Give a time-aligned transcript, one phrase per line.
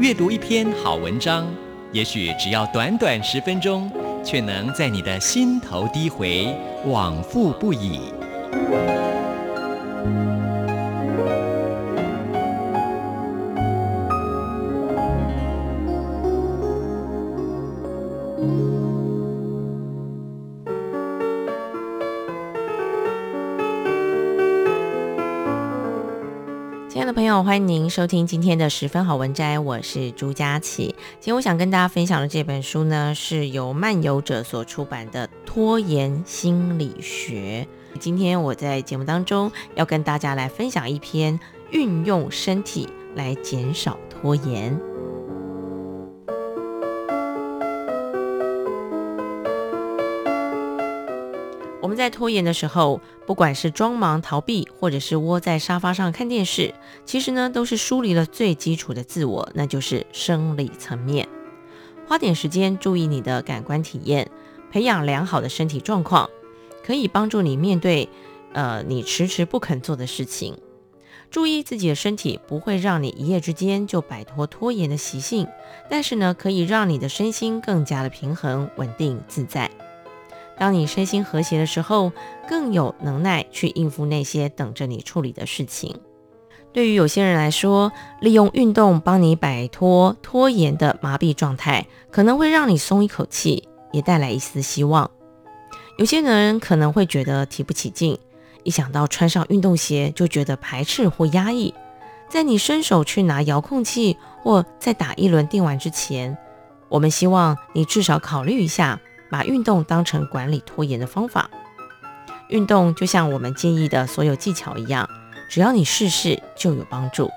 [0.00, 1.44] 阅读一篇好文章，
[1.90, 3.90] 也许只要短短十分钟，
[4.24, 6.54] 却能在你的心头低回，
[6.86, 8.12] 往复不已。
[26.88, 30.86] 亲爱的朋友，欢迎您收听今天的十分好文摘，我是朱佳琪。
[31.20, 37.68] 今天我想跟大家分享的这本书呢，是由漫游者所出版的《拖延心理学》。
[38.00, 41.38] 今天我在节目当中要跟大家来分享一篇
[41.70, 44.80] 运用身体来减少拖延。
[51.88, 56.74] 我们在拖延的时候，不管是装忙逃避，或者是窝在沙发上看电视，
[57.06, 61.26] 其实呢，都是疏离了最基础的自我，那就是生理层面。
[62.06, 64.30] 花点时间注意你的感官体验，
[64.70, 66.28] 培养良好的身体状况，
[66.84, 68.10] 可以帮助你面对
[68.52, 70.58] 呃你迟迟不肯做的事情。
[71.30, 75.48] 注意自己的身体，不会让你一夜之间就摆脱拖延的习性，
[75.88, 79.70] 但是呢，可以让你的身心更加的平衡、稳定、自在。
[80.58, 82.12] 当你身心和谐的时候，
[82.48, 86.00] 更有能耐去应付那些等着你处理的事情。
[86.72, 95.10] 对于有些人来说，利用运动帮你摆脱拖延的麻痹状态，可能会让你松一口气，也带来一丝希望。
[95.96, 98.18] 有些人可能会觉得提不起劲，
[98.64, 101.72] 一想到穿上运动鞋就觉得排斥或压抑。
[102.28, 106.36] 在你伸手去拿遥控器或在打一轮电玩之前，
[106.90, 109.00] 我们希望你至少考虑一下。
[109.30, 111.50] 把运动当成管理拖延的方法，
[112.48, 115.08] 运动就像我们建议的所有技巧一样，
[115.48, 117.30] 只要你试试就有帮助。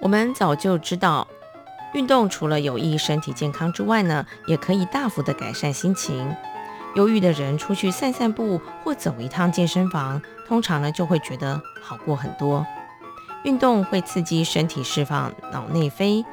[0.00, 1.26] 我们早就知道，
[1.94, 6.34] 运动除了有益身体健康之外呢，也可以大幅的改善心情。
[6.94, 12.66] 忧郁的人出去散散步或走一趟健身房，通常呢就会觉得好过很多。
[13.44, 16.24] 运动会刺激身体释放脑内啡，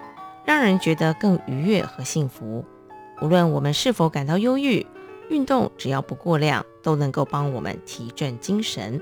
[0.44, 2.66] 让人觉得更愉悦和幸福。
[3.22, 4.86] 无论我们是否感到忧郁，
[5.30, 9.02] 运动只要不过量，都能够帮我们提振精神。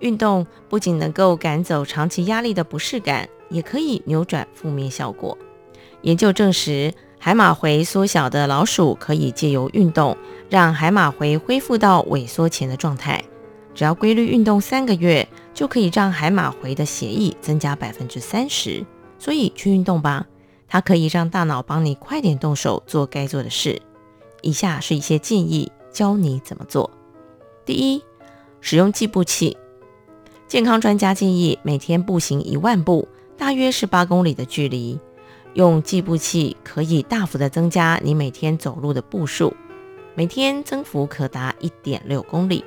[0.00, 5.36] 运动不仅能够赶走长期压力的不适感，也可以扭转负面效果。
[6.02, 10.16] 研究证实，海马回缩小的老鼠可以借由运动，
[10.48, 13.24] 让海马回恢复到萎缩前的状态。
[13.74, 18.84] 只要规律运动三个月，就可以让海马回的血液增加百分之三十。
[19.18, 20.26] 所以去运动吧。
[20.68, 23.80] 它可以让大脑帮你快点动手做该做的事。
[24.42, 26.90] 以下是一些建议，教你怎么做。
[27.64, 28.02] 第一，
[28.60, 29.56] 使用计步器。
[30.46, 33.06] 健康专家建议每天步行一万步，
[33.36, 34.98] 大约是八公里的距离。
[35.54, 39.54] 用计步器可以大幅的增加你每天走路的步数，
[40.14, 42.64] 每天增幅可达一点六公里。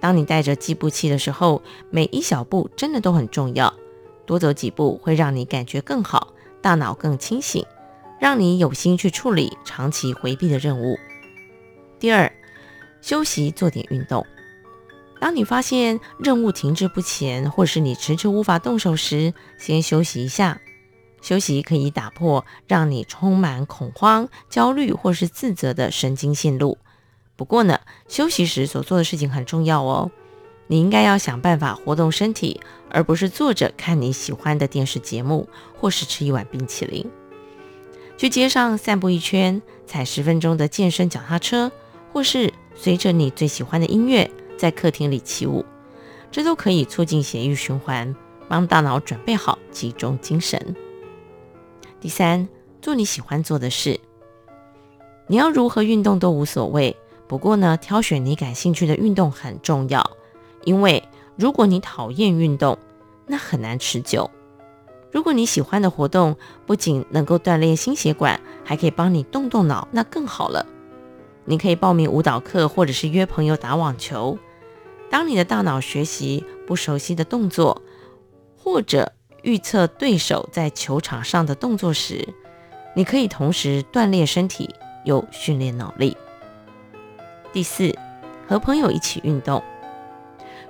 [0.00, 3.72] 当你带着计步器的时候，每一小步真的都很重要。
[4.24, 6.32] 多走几步会让你感觉更好。
[6.60, 7.64] 大脑更清醒，
[8.22, 10.96] 让你有心去处理长期回避的任务。
[11.98, 12.32] 第二，
[13.00, 14.24] 休息做点运动。
[15.18, 20.60] 当你发现任务停滞不前，或是你迟迟无法动手时，先休息一下。
[21.20, 26.78] 休息可以打破让你充满恐慌、焦虑或是自责的神经线路。
[27.34, 30.12] 不过呢，休息时所做的事情很重要哦。
[30.68, 37.10] 你应该要想办法活动身体，而不是坐着看你喜欢的电视节目，或是吃一碗冰淇淋。
[38.16, 41.72] 去街上散步一圈，踩十分钟的健身脚踏车，
[42.12, 45.64] 或是随着你最喜欢的音乐在客厅里起舞，
[46.30, 48.14] 这都可以促进血液循环，
[48.48, 50.76] 帮大脑准备好集中精神。
[52.00, 52.48] 第三，
[52.80, 53.98] 做你喜欢做的事。
[55.26, 60.08] 你要如何运动都无所谓，不过呢，挑选你感兴趣的运动很重要。
[60.64, 61.02] 因为
[61.36, 62.78] 如果你讨厌运动，
[63.26, 64.30] 那很难持久。
[65.12, 66.36] 如果你喜欢的活动
[66.66, 70.66] 不仅能够锻炼心血管，还可以帮你动动脑，那更好了。
[71.44, 74.38] 你可以报名舞蹈课，或者是约朋友打网球。
[75.10, 77.82] 当你的大脑学习不熟悉的动作，
[78.56, 79.12] 或者
[79.42, 82.26] 预测对手在球场上的动作时，
[82.96, 84.74] 你可以同时锻炼身体
[85.04, 86.16] 又训练脑力。
[87.52, 87.94] 第四，
[88.48, 89.62] 和朋友一起运动。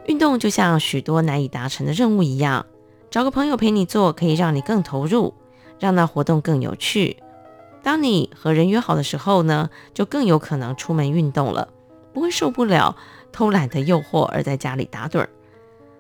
[0.07, 2.67] 运动就像许多难以达成的任务一样，
[3.13, 5.35] 找个朋友陪你做，可以让你更投入，
[5.79, 7.19] 让那活动更有趣。
[7.83, 11.69] 当你和人约好的时候呢，就更有可能出门运动了，
[12.15, 12.97] 不会受不了
[13.31, 15.29] 偷懒的诱惑而在家里打盹。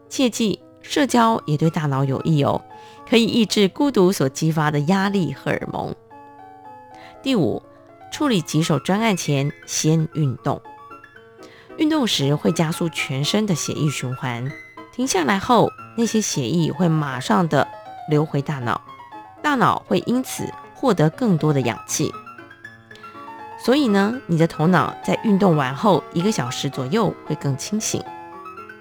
[0.08, 2.62] 切记，社交也对大脑有益哦，
[3.06, 5.94] 可以抑制孤独所激发的压力荷尔蒙。
[7.22, 7.62] 第五，
[8.10, 10.62] 处理棘手专案前先运动。
[11.76, 14.50] 运动时会加速全身的血液循环，
[14.94, 17.68] 停下来后，那些血液会马上的
[18.08, 18.80] 流回大脑，
[19.42, 22.12] 大脑会因此获得更多的氧气。
[23.64, 28.02] 所以呢，你的头脑在运动完后一个小时左右会更清醒。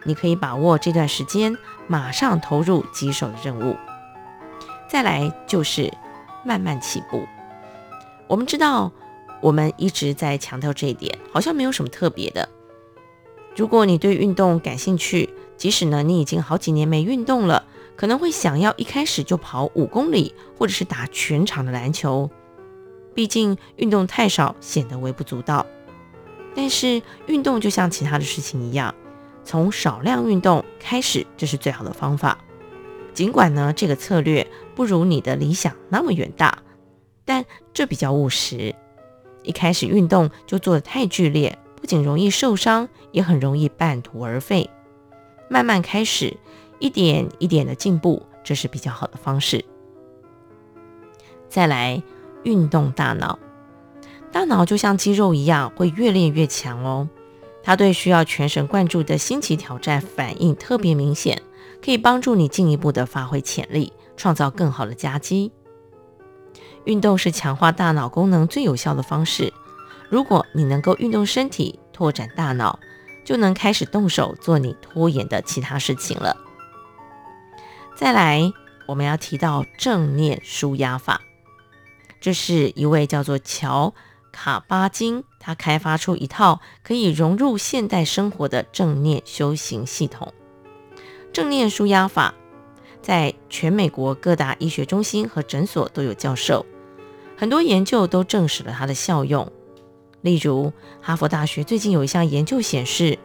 [0.04, 1.56] 你可以把握这段时间，
[1.86, 3.76] 马上投入棘手的任务。
[4.88, 5.94] 再来就是
[6.44, 7.28] 慢慢起步。
[8.28, 8.92] 我们知道，
[9.40, 12.50] 我们一直在强调这一点，好像没有什么特别的。
[13.56, 15.30] 如果你对运动感兴趣，
[15.62, 17.64] 即使呢你已经好几年没运动了，
[17.96, 22.28] 可能会想要一开始就跑五公里，或者是打全场的篮球。
[23.14, 25.68] 毕竟运动太少，显得微不足道。
[26.56, 28.96] 但是运动就像其他的事情一样，
[29.46, 32.40] 从少量运动开始，这是最好的方法。
[33.14, 36.58] 尽管呢这个策略不如你的理想那么远大，
[37.24, 38.74] 但这比较务实。
[39.44, 41.56] 一开始运动就做得太剧烈。
[41.80, 44.68] 不仅容易受伤，也很容易半途而废。
[45.52, 46.38] 慢慢开始，
[46.80, 49.66] 一点一点的进步，这是比较好的方式。
[51.50, 52.02] 再来，
[52.44, 53.38] 运动大脑。
[54.32, 57.10] 大脑就像肌肉一样，会越练越强哦。
[57.62, 61.42] 它对需要全神贯注的新奇挑战反应特别明显，
[61.84, 65.52] 可以帮助你进一步的发挥潜力，创造更好的佳绩。
[66.86, 69.52] 运动是强化大脑功能最有效的方式。
[70.08, 72.80] 如果你能够运动身体，拓展大脑，
[73.24, 76.38] 就能开始动手做你拖延的其他事情了。
[77.96, 78.52] 再来，
[78.88, 81.22] 我们要提到正念舒压法，
[82.20, 83.94] 这是一位叫做乔
[84.32, 90.34] 卡巴金，他开发出一套可以融入现代生活的正念修行系统。
[91.32, 92.34] 正念舒压法
[93.02, 96.66] 在全美国各大医学中心和诊所都有教授，
[97.38, 99.52] 很多研究都证实了它的效用。
[100.22, 100.72] 例如，
[101.02, 103.18] 哈佛大学最近有一项研究显示，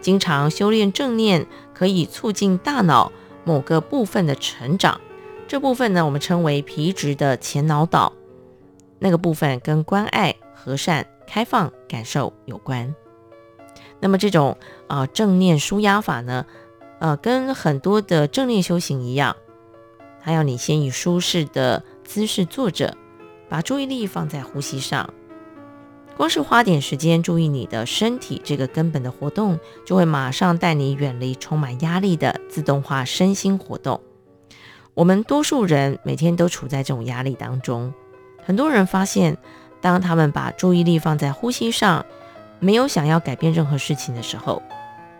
[0.00, 3.12] 经常修炼正念可以促进大脑
[3.44, 5.00] 某个部分的成长。
[5.46, 8.12] 这部分呢，我们称为皮质的前脑岛。
[8.98, 12.94] 那个部分跟关爱、和善、开放、感受有关。
[14.00, 14.56] 那么这种
[14.88, 16.46] 啊、呃、正念舒压法呢，
[16.98, 19.36] 呃，跟很多的正念修行一样，
[20.20, 22.96] 它要你先以舒适的姿势坐着，
[23.48, 25.12] 把注意力放在呼吸上。
[26.18, 29.56] 光是花点时间注意你的身体这个根本的活动，
[29.86, 34.00] 就会马上带你远离充满压力的自动化身心活动。
[34.94, 37.94] 我们多数人每天都处在这种压力当中。
[38.42, 39.38] 很多人发现，
[39.80, 42.04] 当他们把注意力放在呼吸上，
[42.58, 44.60] 没有想要改变任何事情的时候，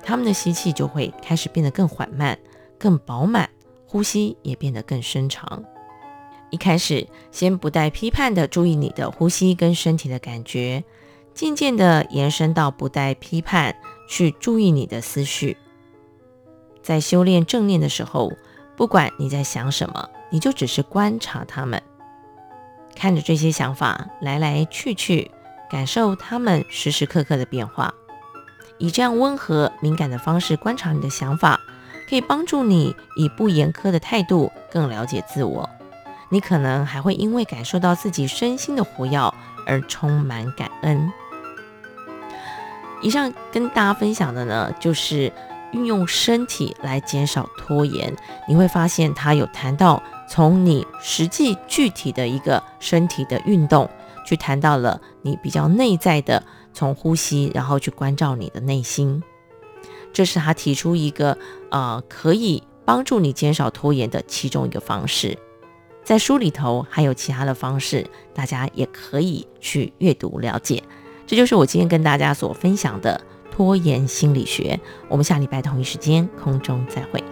[0.03, 2.37] 他们的吸气就会开始变得更缓慢、
[2.77, 3.49] 更饱满，
[3.87, 5.62] 呼吸也变得更深长。
[6.50, 10.85] 一开始，先不带批判的注意你的呼吸跟身体的感觉，
[11.35, 13.76] 渐渐的延伸到不带批判
[14.09, 15.57] 去注意你的思绪。
[16.83, 18.33] 在修炼正念的时候，
[18.76, 21.83] 不管你在想什么，你就只是观察他们，
[22.95, 25.31] 看着这些想法来来去去，
[25.71, 27.93] 感受他们时时刻刻的变化。
[28.78, 31.61] 以这样温和敏感的方式观察你的想法，
[32.09, 35.69] 可以帮助你以不严苛的态度更了解自我。
[36.30, 39.18] 你可能还会因为感受到自己身心的活跃
[39.66, 41.11] 而充满感恩。
[43.00, 45.32] 以上跟大家分享的呢，就是
[45.73, 48.14] 运用身体来减少拖延。
[48.49, 53.88] 你会发现，它有谈到从你实际具体的一个身体的运动，
[54.26, 56.42] 去谈到了你比较内在的，
[56.75, 59.23] 从呼吸，然后去关照你的内心。
[60.12, 61.38] 这是他提出一个
[61.70, 65.38] 呃，可以帮助你减少拖延的其中一个方式。
[66.09, 70.83] 在书里头还有其他的方式，大家也可以去阅读了解。
[71.27, 74.81] 这就是我今天跟大家所分享的拖延心理学。
[75.11, 77.23] 我们下礼拜同一时间空中再会。